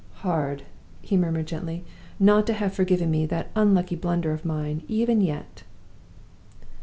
"Hard," 0.25 0.63
he 1.03 1.15
murmured, 1.15 1.45
gently, 1.45 1.85
"not 2.19 2.47
to 2.47 2.53
have 2.53 2.73
forgiven 2.73 3.11
me 3.11 3.27
that 3.27 3.51
unlucky 3.55 3.95
blunder 3.95 4.31
of 4.33 4.43
mine, 4.43 4.81
even 4.87 5.21
yet!" 5.21 5.61